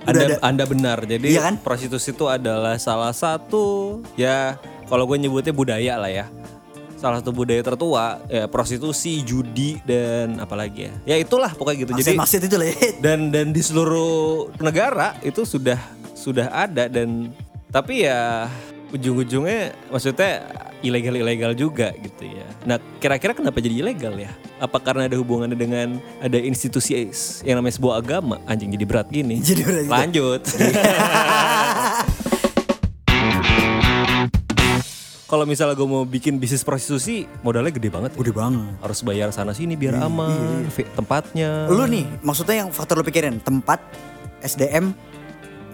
[0.07, 0.37] Udah Anda, ada.
[0.45, 0.99] anda benar.
[1.03, 1.55] Jadi Iya kan?
[1.59, 4.55] prostitusi itu adalah salah satu ya
[4.87, 6.27] kalau gue nyebutnya budaya lah ya.
[6.95, 10.93] Salah satu budaya tertua ya prostitusi, judi dan apalagi ya.
[11.05, 11.91] Ya itulah pokoknya gitu.
[11.99, 12.77] Jadi Maksud itu lah ya.
[13.05, 15.81] dan dan di seluruh negara itu sudah
[16.15, 17.35] sudah ada dan
[17.75, 18.47] tapi ya
[18.95, 20.47] ujung-ujungnya maksudnya
[20.81, 22.45] ilegal-ilegal juga gitu ya.
[22.65, 24.29] Nah, kira-kira kenapa jadi ilegal ya?
[24.57, 26.93] Apa karena ada hubungannya dengan ada institusi
[27.43, 28.37] yang namanya sebuah agama?
[28.45, 29.41] Anjing jadi berat gini.
[29.47, 29.89] Jadi berat.
[29.89, 30.43] Lanjut.
[35.27, 38.15] Kalau misalnya gue mau bikin bisnis prostitusi, modalnya gede banget.
[38.15, 38.19] ya.
[38.23, 38.79] Udah banget.
[38.79, 41.67] Harus bayar sana sini biar aman, fi- tempatnya.
[41.67, 43.83] Lu nih, maksudnya yang faktor lu pikirin tempat,
[44.39, 44.95] SDM,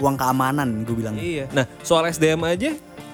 [0.01, 1.21] uang keamanan gue bilang.
[1.21, 1.53] Iya.
[1.53, 2.73] Nah, soal SDM aja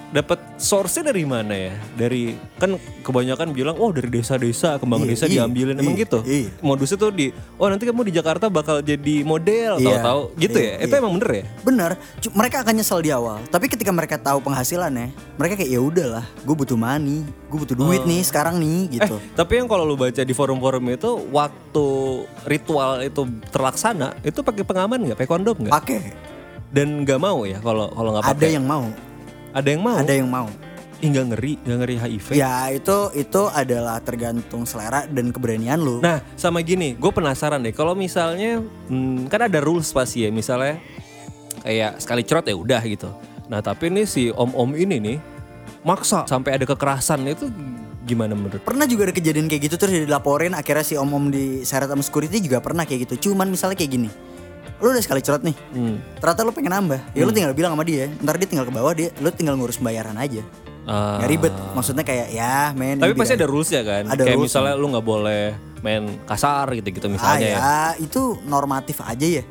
[0.09, 1.73] dapat source-nya dari mana ya?
[1.93, 6.19] Dari kan kebanyakan bilang oh dari desa-desa, kembang Iya, desa iya, diambilin emang iya, gitu.
[6.23, 6.49] iya.
[6.59, 10.71] Modusnya tuh di oh nanti kamu di Jakarta bakal jadi model Iya, tahu-tahu gitu iya,
[10.75, 10.75] ya.
[10.81, 10.99] Itu iya.
[10.99, 11.43] emang bener ya?
[11.61, 13.37] Bener, cu- mereka akan nyesel di awal.
[13.45, 18.01] Tapi ketika mereka tahu penghasilannya, mereka kayak ya udahlah, gue butuh money, gue butuh duit
[18.03, 19.15] nih sekarang nih gitu.
[19.15, 21.87] Eh, tapi yang kalau lu baca di forum-forum itu waktu
[22.43, 25.17] ritual itu terlaksana, itu pakai pengaman nggak?
[25.17, 25.73] Pakai kondom nggak?
[25.75, 26.01] Pakai.
[26.69, 28.53] Dan nggak mau ya kalau kalau nggak Ada pakai.
[28.53, 28.85] yang mau,
[29.53, 29.97] Ada yang mau.
[29.97, 30.47] ada yang mau.
[30.99, 32.27] Ih, nggak ngeri, nggak ngeri HIV.
[32.35, 36.03] Ya itu itu adalah tergantung selera dan keberanian lu.
[36.03, 37.71] Nah, sama gini, gue penasaran deh.
[37.71, 40.29] Kalau misalnya, hmm, kan ada rules pasti ya.
[40.29, 40.75] Misalnya
[41.63, 43.07] kayak sekali cerot ya udah gitu.
[43.47, 45.17] Nah, tapi ini si om-om ini nih
[45.87, 47.47] maksa sampai ada kekerasan itu
[48.03, 48.59] gimana menurut?
[48.59, 52.43] Pernah juga ada kejadian kayak gitu terus dilaporin akhirnya si om-om di seret sama security
[52.43, 53.31] juga pernah kayak gitu.
[53.31, 54.09] Cuman misalnya kayak gini.
[54.77, 55.55] Lu udah sekali cerot nih.
[55.73, 55.97] Hmm.
[56.17, 56.99] Ternyata lu pengen nambah.
[57.11, 58.05] Ya lu tinggal bilang sama dia.
[58.19, 60.45] Ntar dia tinggal ke bawah dia lu tinggal ngurus pembayaran aja.
[60.85, 61.17] Ah.
[61.17, 61.53] Nggak ribet.
[61.73, 62.97] Maksudnya kayak ya men.
[62.97, 64.03] Tapi ini pasti dia- ada rules ya kan?
[64.07, 64.45] Ada kayak rules.
[64.49, 65.43] misalnya lu nggak boleh
[65.79, 67.79] main kasar gitu-gitu Ah misalnya ya, ya.
[67.97, 69.43] itu normatif aja ya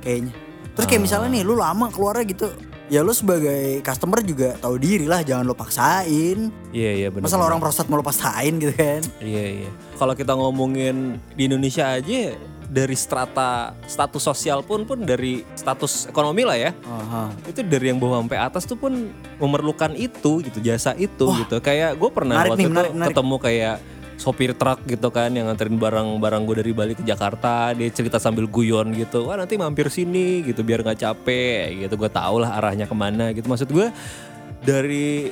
[0.00, 0.34] kayaknya.
[0.74, 2.50] Terus kayak misalnya nih lu lama keluarnya gitu
[2.86, 7.26] ya lu sebagai customer juga tahu diri lah jangan lo paksain Iya iya benar.
[7.26, 9.70] masa lo orang prostat mau lo paksain gitu kan Iya iya.
[9.94, 12.34] Kalau kita ngomongin di Indonesia aja
[12.66, 16.70] dari strata status sosial pun pun dari status ekonomi lah ya.
[16.86, 17.30] Aha.
[17.46, 21.56] Itu dari yang bawah sampai atas tuh pun memerlukan itu gitu, jasa itu gitu.
[21.62, 23.10] Kayak gue pernah Menarik waktu nih, itu menarik, menarik.
[23.14, 23.76] ketemu kayak
[24.16, 28.48] sopir truk gitu kan yang nganterin barang-barang gue dari Bali ke Jakarta dia cerita sambil
[28.48, 32.88] guyon gitu wah nanti mampir sini gitu biar nggak capek gitu gue tau lah arahnya
[32.88, 33.92] ke mana gitu maksud gue
[34.64, 35.30] dari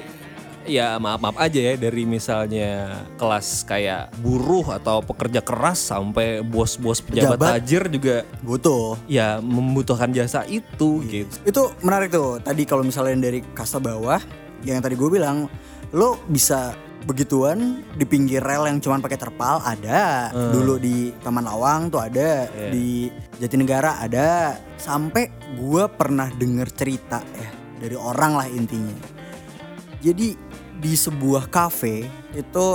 [0.65, 7.05] ya maaf maaf aja ya dari misalnya kelas kayak buruh atau pekerja keras sampai bos-bos
[7.05, 7.51] pejabat Pejabat.
[7.61, 8.97] tajir juga butuh.
[9.07, 11.35] ya membutuhkan jasa itu gitu.
[11.45, 12.41] Itu menarik tuh.
[12.41, 14.21] Tadi kalau misalnya dari kasta bawah
[14.65, 15.47] yang tadi gue bilang
[15.93, 16.73] lo bisa
[17.05, 20.33] begituan di pinggir rel yang cuman pakai terpal ada.
[20.33, 24.57] Dulu di Taman Lawang tuh ada di Jatinegara ada.
[24.81, 28.97] Sampai gue pernah denger cerita ya dari orang lah intinya.
[30.05, 30.37] Jadi
[30.79, 32.67] di sebuah cafe itu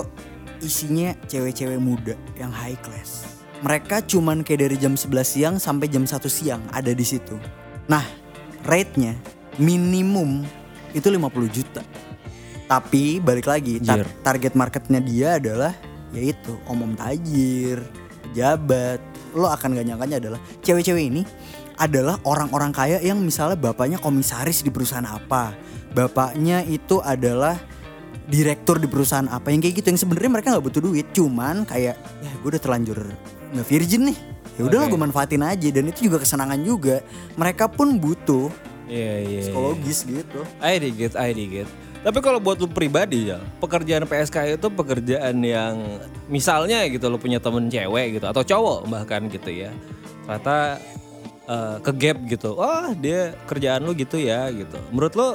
[0.60, 3.40] isinya cewek-cewek muda yang high class.
[3.60, 7.36] Mereka cuman kayak dari jam 11 siang sampai jam 1 siang ada di situ.
[7.92, 8.04] Nah
[8.64, 9.16] rate-nya
[9.60, 10.48] minimum
[10.96, 11.84] itu 50 juta.
[12.70, 15.74] Tapi balik lagi tar- target marketnya dia adalah
[16.16, 17.82] yaitu om-om tajir,
[18.30, 19.02] pejabat.
[19.36, 21.22] Lo akan gak nyangkanya adalah cewek-cewek ini
[21.80, 25.56] adalah orang-orang kaya yang misalnya bapaknya komisaris di perusahaan apa,
[25.96, 27.56] bapaknya itu adalah
[28.30, 31.98] direktur di perusahaan apa yang kayak gitu yang sebenarnya mereka nggak butuh duit, cuman kayak
[31.98, 33.00] ya gue udah terlanjur
[33.50, 34.18] nggak virgin nih,
[34.56, 34.94] ya udahlah Oke.
[34.94, 37.02] gue manfaatin aja dan itu juga kesenangan juga.
[37.34, 38.54] Mereka pun butuh
[38.90, 39.30] Iya iya.
[39.30, 39.42] iya.
[39.46, 40.42] psikologis gitu.
[40.62, 41.70] I dig it, I dig it.
[42.00, 46.00] Tapi kalau buat lu pribadi ya, pekerjaan PSK itu pekerjaan yang
[46.32, 49.70] misalnya gitu lu punya temen cewek gitu atau cowok bahkan gitu ya.
[50.24, 50.80] Ternyata
[51.46, 52.50] eh, ke gap gitu.
[52.56, 54.80] Wah, dia kerjaan lu gitu ya gitu.
[54.90, 55.30] Menurut lu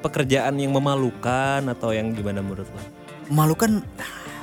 [0.00, 2.80] pekerjaan yang memalukan atau yang gimana menurut lu?
[3.30, 3.78] memalukan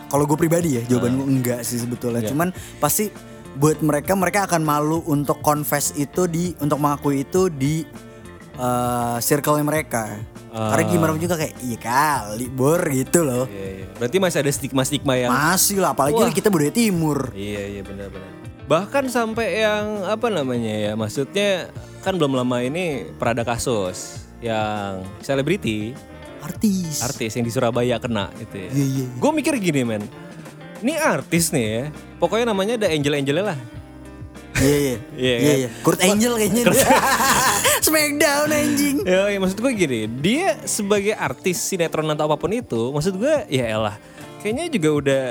[0.08, 2.32] kalau gue pribadi ya jawaban gue enggak sih sebetulnya Enggak.
[2.32, 3.12] cuman pasti
[3.58, 7.84] buat mereka mereka akan malu untuk confess itu di untuk mengakui itu di
[8.58, 10.17] eh circle mereka
[10.50, 13.86] karena gimana pun juga kayak iya kali bor gitu loh Iya, iya.
[13.98, 16.34] Berarti masih ada stigma-stigma yang masih lah apalagi Wah.
[16.34, 18.30] kita budaya timur Iya iya benar-benar.
[18.67, 21.72] Bahkan sampai yang apa namanya ya, maksudnya
[22.04, 25.91] kan belum lama ini pernah ada kasus yang selebriti
[26.38, 28.69] artis artis yang di Surabaya kena itu ya.
[28.71, 29.06] Iya, iya.
[29.17, 30.04] Gue mikir gini men,
[30.80, 31.84] ini artis nih ya,
[32.21, 33.60] pokoknya namanya ada angel-angelnya lah.
[34.62, 35.58] iya iya Iya, iya kan?
[35.58, 36.63] iya Kurt Angel kayaknya
[37.86, 42.89] Smackdown anjing Ya, ya, maksud gue gini, dia sebagai artis sinetron atau apa pun itu,
[42.89, 43.95] maksud gue ya elah,
[44.41, 45.23] kayaknya juga udah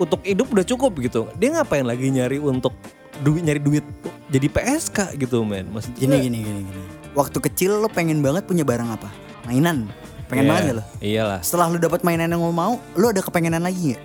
[0.00, 1.28] untuk hidup udah cukup gitu.
[1.36, 2.72] Dia ngapain lagi nyari untuk
[3.20, 3.84] duit nyari duit
[4.32, 5.68] jadi PSK gitu men.
[5.68, 9.08] Maksud gue gini gini gini gini waktu kecil lo pengen banget punya barang apa
[9.42, 9.90] mainan
[10.26, 11.38] pengen Iya, banget gak lo Iyalah.
[11.40, 14.02] setelah lo dapat mainan yang lo mau lo ada kepengenan lagi nggak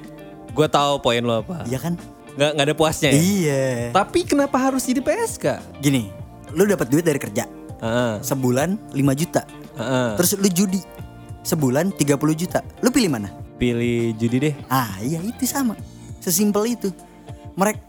[0.52, 1.64] Gue tahu poin lo apa.
[1.64, 2.00] iya kan
[2.34, 3.16] Nggak nggak ada puasnya ya.
[3.16, 5.46] iya Tapi kenapa harus jadi PSK?
[5.80, 6.10] gini
[6.52, 7.44] lu dapat duit dari kerja
[7.76, 8.14] Heeh.
[8.22, 10.10] sebulan 5 juta heeh.
[10.16, 10.80] terus lu judi
[11.42, 14.54] sebulan 30 juta lu pilih mana Pilih judi deh.
[14.68, 15.76] ah iya itu sama
[16.18, 16.90] sesimpel itu
[17.54, 17.80] mereka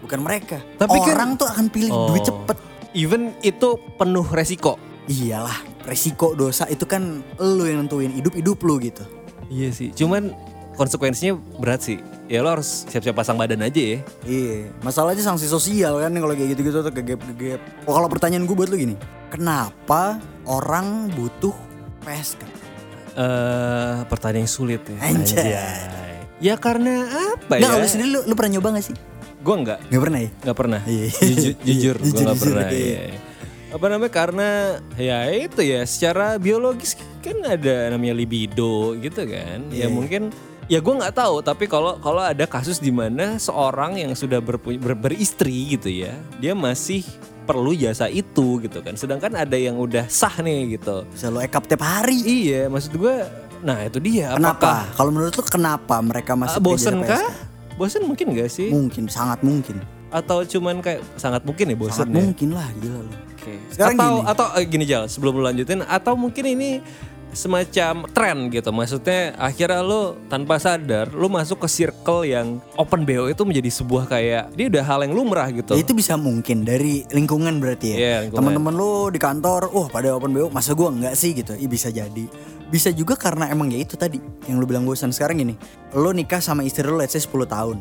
[0.00, 2.26] bukan mereka Tapi kan- orang tuh akan pilih duit Oh.
[2.28, 2.58] cepet
[2.92, 4.76] Even itu penuh resiko.
[5.08, 5.56] iyalah
[5.88, 9.00] resiko dosa itu kan lu yang nentuin hidup hidup lu gitu
[9.48, 9.88] Iya sih.
[9.96, 10.36] Cuman
[10.76, 11.96] konsekuensinya berat sih.
[12.28, 13.98] Ya lo harus siap-siap pasang badan aja ya.
[14.22, 17.56] Iya, masalahnya sanksi sosial kan kalau kayak gitu-gitu tuh kegep-kegep.
[17.88, 19.00] Oh, kalau pertanyaan gue buat lu gini,
[19.32, 21.56] kenapa orang butuh
[22.04, 22.44] PSK?
[23.16, 24.96] Eh, pertanyaan yang sulit ya.
[25.00, 25.56] Anjay.
[26.38, 27.80] Ya karena apa Nggak, ya?
[27.80, 28.96] lu sendiri lu, lu pernah nyoba gak sih?
[29.38, 29.78] Gue enggak.
[29.86, 30.30] Gak pernah ya?
[30.42, 30.80] Nggak pernah.
[30.84, 31.06] Iya.
[31.14, 32.68] Jujur, jujur, gue Jujur, nggak jujur, pernah.
[32.68, 32.78] iya.
[32.78, 33.02] Iya.
[33.06, 33.18] iya.
[33.68, 34.12] Apa namanya?
[34.12, 34.48] Karena
[34.96, 39.68] ya itu ya, secara biologis kan ada namanya libido gitu kan.
[39.68, 39.86] Ya Iya.
[39.88, 40.22] mungkin
[40.66, 41.36] ya gue nggak tahu.
[41.40, 46.12] Tapi kalau kalau ada kasus di mana seorang yang sudah berpu- ber- beristri gitu ya,
[46.36, 47.04] dia masih
[47.44, 48.92] perlu jasa itu gitu kan.
[48.92, 51.04] Sedangkan ada yang udah sah nih gitu.
[51.08, 52.20] Bisa lo ekap tiap hari.
[52.20, 53.24] Iya, maksud gue,
[53.60, 54.32] nah itu dia.
[54.32, 54.88] Kenapa?
[54.92, 57.24] Kalau menurut lu kenapa mereka masih bosen kerja kah?
[57.78, 58.74] Bosen mungkin gak sih?
[58.74, 59.78] Mungkin, sangat mungkin.
[60.10, 62.24] Atau cuman kayak sangat mungkin ya bosen sangat ya?
[62.26, 63.12] mungkin lah gila lu.
[63.38, 63.54] Oke.
[63.70, 64.20] Sekarang atau gini.
[64.26, 66.82] atau eh, gini Jal, sebelum lu lanjutin atau mungkin ini
[67.32, 68.70] semacam tren gitu.
[68.72, 74.08] Maksudnya akhirnya lu tanpa sadar lu masuk ke circle yang open BO itu menjadi sebuah
[74.08, 75.76] kayak dia udah hal yang lumrah gitu.
[75.76, 78.26] Ya, itu bisa mungkin dari lingkungan berarti ya.
[78.26, 78.38] Lingkungan.
[78.40, 81.52] Teman-teman lu di kantor, wah pada open BO, masa gua enggak sih gitu.
[81.56, 82.26] Ih, bisa jadi.
[82.68, 85.56] Bisa juga karena emang ya itu tadi yang lu bilang bosan sekarang gini.
[85.96, 87.80] Lu nikah sama istri lu let's say 10 tahun.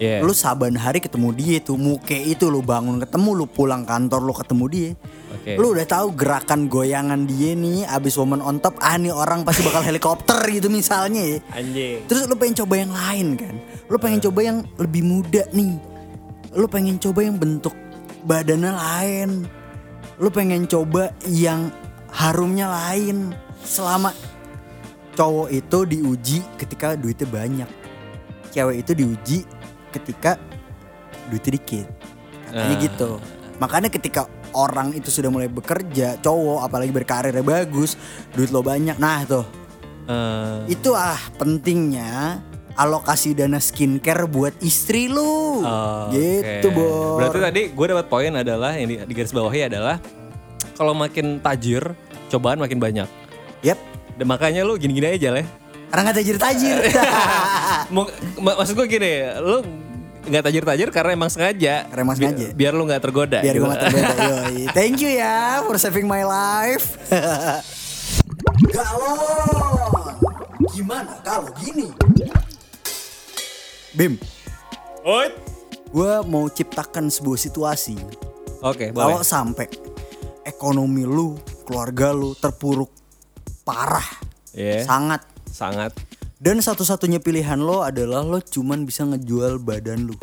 [0.00, 0.24] Iya.
[0.24, 4.32] Lu saban hari ketemu dia tuh, muke itu lu bangun ketemu, lu pulang kantor lu
[4.32, 4.90] ketemu dia.
[5.36, 5.60] Oke.
[5.60, 9.60] Lu udah tahu gerakan goyangan dia nih abis woman on top, ah nih orang pasti
[9.60, 11.38] bakal helikopter gitu misalnya ya.
[11.52, 12.08] Anjing.
[12.08, 13.54] Terus lu pengen coba yang lain kan?
[13.92, 15.76] Lu pengen coba yang lebih muda nih.
[16.56, 17.76] Lu pengen coba yang bentuk
[18.24, 19.30] badannya lain.
[20.16, 21.68] Lu pengen coba yang
[22.08, 23.36] harumnya lain.
[23.60, 24.16] Selama
[25.12, 27.70] cowok itu diuji ketika duitnya banyak.
[28.48, 29.38] Cewek itu diuji
[29.90, 30.38] ketika
[31.28, 31.86] duitnya dikit.
[32.46, 32.82] Katanya Ah.
[32.82, 33.10] gitu.
[33.58, 37.94] Makanya ketika orang itu sudah mulai bekerja, cowok apalagi berkarirnya bagus,
[38.32, 38.96] duit lo banyak.
[38.96, 39.46] Nah, tuh
[40.10, 42.42] Eh, itu ah pentingnya
[42.74, 45.62] alokasi dana skincare buat istri lu.
[45.62, 46.10] oke.
[46.10, 47.22] Gitu, Bor.
[47.22, 50.02] Berarti tadi gue dapat poin adalah yang di, di garis bawahi adalah
[50.74, 51.94] kalau makin tajir,
[52.26, 53.06] cobaan makin banyak.
[53.62, 53.78] Yep.
[54.18, 55.46] Dan makanya lu gini-gini aja lah.
[55.90, 56.76] Karena nggak tajir-tajir.
[58.46, 59.56] Maksud gue gini, lu
[60.22, 61.84] nggak tajir-tajir karena emang sengaja.
[61.84, 62.46] Karena emang Bi- sengaja.
[62.54, 63.38] Biar lu nggak tergoda.
[63.40, 63.60] Biar gitu.
[63.60, 64.14] gue mata beda.
[64.16, 64.70] Yoi.
[64.70, 66.94] Thank you ya for saving my life.
[68.70, 70.14] Galon.
[70.70, 71.90] Gimana kalau gini?
[73.90, 74.14] Bim,
[75.02, 75.34] Oit.
[75.90, 77.98] gue mau ciptakan sebuah situasi.
[78.62, 79.26] Oke, Kalau boleh.
[79.26, 79.66] sampai
[80.40, 82.92] ekonomi lu, keluarga lu terpuruk
[83.60, 84.06] parah,
[84.52, 84.86] Iya.
[84.86, 85.92] sangat Sangat.
[86.36, 90.16] Dan satu-satunya pilihan lo adalah lo cuman bisa ngejual badan lu.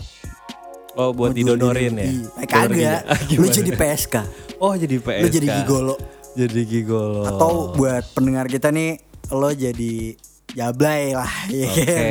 [0.97, 2.03] Oh, buat Ngejual didonorin ya?
[2.03, 2.09] Iya.
[2.09, 2.71] Eh, Donor kagak.
[2.73, 3.01] ginjal.
[3.05, 3.53] Lu Gimana?
[3.53, 4.15] jadi PSK.
[4.57, 5.21] Oh, jadi PSK.
[5.21, 5.95] Lu jadi gigolo.
[6.33, 7.21] Jadi gigolo.
[7.23, 8.97] Atau buat pendengar kita nih
[9.29, 9.93] lo jadi
[10.49, 11.85] jablay lah ya Oke.
[11.85, 12.09] kan?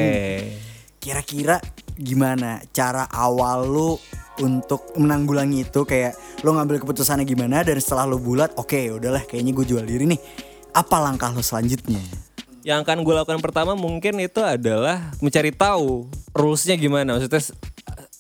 [1.01, 1.57] Kira-kira
[1.97, 3.91] gimana cara awal lu
[4.39, 6.13] untuk menanggulangi itu kayak
[6.45, 10.21] lo ngambil keputusannya gimana dan setelah lo bulat oke udahlah kayaknya gue jual diri nih
[10.77, 12.05] apa langkah lo selanjutnya
[12.67, 17.15] Yang akan gue lakukan pertama mungkin itu adalah mencari tahu rulesnya gimana.
[17.15, 17.55] Maksudnya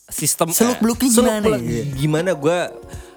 [0.06, 1.82] sistem seluk- gimana beluk- ya?
[1.92, 2.58] Gimana gue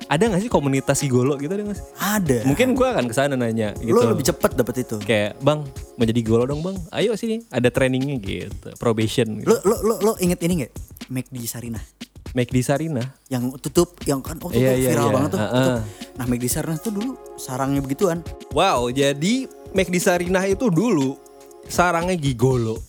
[0.09, 1.85] ada gak sih komunitas gigolo gitu ada gak sih?
[1.95, 3.93] ada Mungkin gue akan ke sana nanya gitu.
[3.93, 5.61] lo lebih cepet dapet itu Kayak bang
[5.93, 6.73] mau jadi gigolo dong bang.
[6.89, 8.73] Ayo sini ada trainingnya gitu.
[8.75, 9.37] Probation.
[9.37, 9.45] Gitu.
[9.45, 10.73] lo lo lo lo inget ini nggak
[11.07, 11.85] McD Sarinah
[12.29, 13.01] Make di Sarina.
[13.25, 15.13] yang tutup yang kan waktu Iya, itu iya, viral iya.
[15.15, 15.53] banget tuh Heeh.
[15.55, 15.81] tutup.
[16.13, 21.15] nah McD Sarinah tuh dulu sarangnya begituan Wow jadi Make di Sarinah itu dulu
[21.63, 22.81] sarangnya gigolo.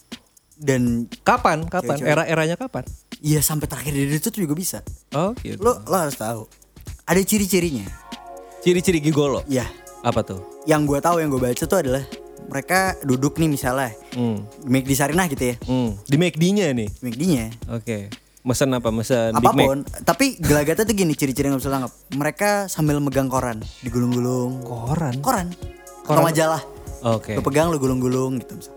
[0.56, 1.64] dan Kapan?
[1.64, 1.96] Kapan?
[1.96, 2.10] Cewek-cewek.
[2.10, 2.84] Era-eranya kapan?
[3.18, 4.78] iya sampai terakhir dari itu juga bisa
[5.10, 5.56] Oh gitu.
[5.58, 6.44] lo lo harus tahu
[7.02, 7.84] ada ciri-cirinya
[8.58, 9.40] Ciri-ciri gigolo.
[9.46, 9.64] ya
[10.00, 10.40] Apa tuh?
[10.64, 12.04] yang gue tahu yang gue baca tuh adalah
[12.46, 14.44] mereka duduk nih misalnya Hmm.
[14.62, 15.96] McD Sarinah gitu ya Hmm.
[16.02, 16.88] Di McD-nya nih.
[16.98, 18.08] McD-nya Oke.
[18.40, 18.88] Mesen apa?
[18.90, 19.52] Mesen Big Mac.
[19.54, 24.60] apa pun tapi gelagatnya tuh gini ciri-ciri yang bisa tangkap mereka sambil megang koran digulung-gulung
[24.60, 25.20] Koran.
[25.20, 25.48] koran
[26.12, 26.62] atau majalah
[27.02, 27.32] Oke.
[27.32, 28.74] lu pegang lu gulung-gulung gitu misal.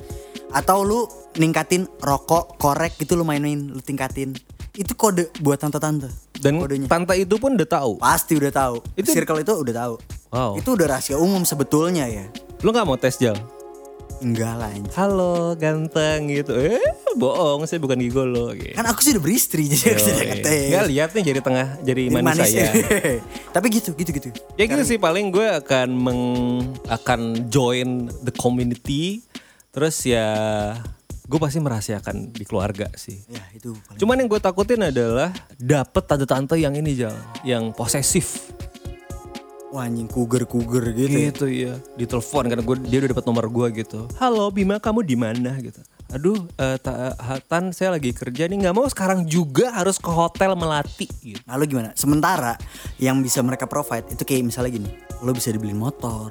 [0.50, 4.38] atau lu ningkatin rokok korek gitu lu main-main lu tingkatin
[4.74, 7.98] itu kode buat tante-tante Dan kodenya tante itu pun udah tahu.
[7.98, 9.96] pasti udah tahu Itu- circle itu udah tahu
[10.30, 10.58] Wow.
[10.58, 12.26] itu udah rahasia umum sebetulnya ya
[12.60, 13.38] Lu nggak mau tes jal?
[14.24, 14.96] Enggak lah anjing.
[14.96, 16.56] Halo ganteng gitu.
[16.56, 16.80] Eh
[17.14, 18.56] bohong saya bukan gigolo.
[18.56, 18.74] Gitu.
[18.74, 22.40] kan aku sudah beristri jadi aku tidak ngetes Gak lihat nih jari tengah jari manis,
[22.40, 22.72] saya.
[23.56, 26.22] tapi gitu gitu gitu Ya gitu sih paling gue akan meng
[26.88, 29.22] akan join the community.
[29.74, 30.26] Terus ya
[31.24, 33.18] gue pasti merahasiakan di keluarga sih.
[33.32, 37.16] ya itu paling Cuman yang gue takutin adalah dapet tante-tante yang ini jal,
[37.48, 38.54] yang posesif.
[39.74, 41.10] Wah anjing kuger-kuger gitu.
[41.10, 41.22] ya.
[41.28, 44.06] Gitu ya, ditelepon karena gue dia udah dapat nomor gue gitu.
[44.16, 45.82] Halo Bima, kamu di mana gitu.
[46.14, 50.54] Aduh, eh, ta- Tan saya lagi kerja nih nggak mau sekarang juga harus ke hotel
[50.54, 51.42] melati gitu.
[51.50, 51.90] Lalu gimana?
[51.98, 52.54] Sementara
[52.96, 56.30] yang bisa mereka provide itu kayak misalnya gini, lo bisa dibeliin motor,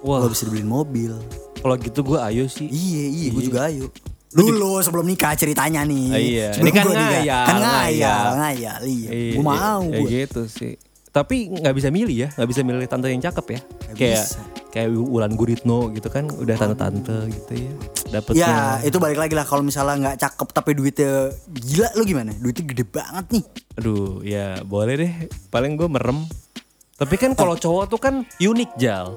[0.00, 0.22] Wah.
[0.22, 1.18] lo bisa dibeliin mobil.
[1.58, 2.70] Kalau gitu gue ayo sih.
[2.70, 3.90] Iya iya, gue juga ayo.
[4.30, 6.06] Dulu sebelum nikah ceritanya nih.
[6.08, 6.48] Ah, iya.
[6.52, 7.06] Sebelum Ini kan gua nikah.
[7.08, 8.30] ngayal, Kan ngayal, ngayal.
[8.36, 8.78] ngayal.
[8.84, 9.08] Iya.
[9.10, 10.08] Iya, Gue mau ya, gue.
[10.12, 10.74] gitu sih.
[11.14, 13.60] Tapi nggak bisa milih ya, nggak bisa milih tante yang cakep ya.
[13.94, 14.42] kayak bisa.
[14.74, 17.72] kayak Wulan Guritno gitu kan, udah tante-tante gitu ya.
[18.10, 18.42] Dapetnya.
[18.42, 22.34] Ya itu balik lagi lah kalau misalnya nggak cakep tapi duitnya gila lo gimana?
[22.34, 23.44] Duitnya gede banget nih.
[23.78, 25.12] Aduh, ya boleh deh.
[25.54, 26.26] Paling gue merem.
[26.98, 29.14] Tapi kan kalau cowok tuh kan unik jal.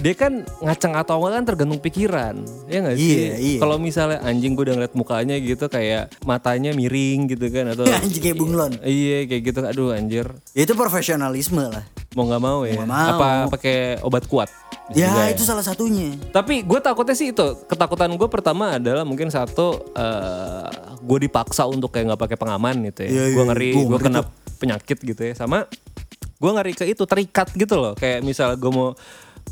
[0.00, 2.34] Dia kan ngaceng atau enggak kan tergantung pikiran.
[2.72, 3.12] Ya nggak sih?
[3.12, 3.58] Iya, iya.
[3.60, 8.22] Kalau misalnya anjing gue udah ngeliat mukanya gitu kayak matanya miring gitu kan atau Anjing
[8.24, 8.72] kayak bunglon.
[8.80, 9.60] Iya kayak gitu.
[9.60, 10.32] Aduh anjir.
[10.56, 11.84] Ya itu profesionalisme lah.
[12.16, 12.80] Mau nggak mau ya?
[12.80, 13.12] Mau mau.
[13.20, 14.48] Apa pakai obat kuat?
[14.96, 16.16] Ya juga itu salah satunya.
[16.32, 21.92] Tapi gue takutnya sih itu ketakutan gue pertama adalah mungkin satu eh gue dipaksa untuk
[21.92, 23.10] kayak nggak pakai pengaman gitu ya.
[23.12, 24.20] Iya, iya, gue ngeri gue kena
[24.56, 25.36] penyakit gitu ya.
[25.36, 25.68] Sama
[26.40, 27.92] gue ngeri ke itu terikat gitu loh.
[27.92, 28.96] Kayak misal gue mau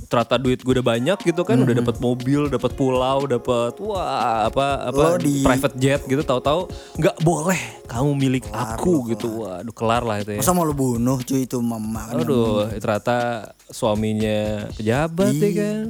[0.06, 4.94] ternyata duit gue udah banyak gitu kan, udah dapat mobil, dapat pulau, dapat wah apa
[4.94, 10.06] apa Lo di- private jet gitu, tahu-tahu nggak boleh kamu milik aku gitu, waduh kelar
[10.06, 10.40] lah itu ya.
[10.40, 12.08] Masa mau lu bunuh cuy itu mama.
[12.14, 15.84] Aduh, ternyata suaminya pejabat ya kan.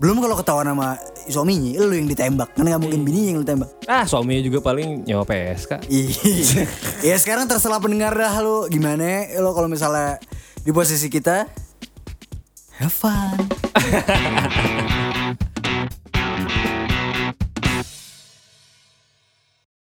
[0.00, 0.96] Belum kalau ketahuan sama
[1.28, 2.56] suaminya, lu yang ditembak.
[2.56, 3.68] Kan nggak mungkin bininya yang lu tembak.
[3.84, 5.84] Ah, suaminya juga paling nyawa PSK.
[5.92, 6.64] Iya.
[7.12, 10.16] ya sekarang terserah pendengar dah lu gimana lo kalau misalnya
[10.64, 11.44] di posisi kita
[12.80, 13.36] 吃饭。